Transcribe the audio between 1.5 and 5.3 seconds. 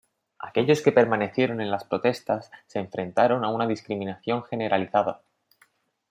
en las protestas se enfrentaron a una discriminación generalizada.